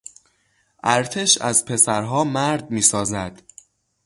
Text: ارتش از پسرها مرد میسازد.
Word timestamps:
ارتش 0.83 1.37
از 1.41 1.65
پسرها 1.65 2.23
مرد 2.23 2.71
میسازد. 2.71 3.41